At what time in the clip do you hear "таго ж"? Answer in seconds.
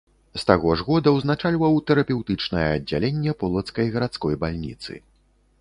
0.51-0.85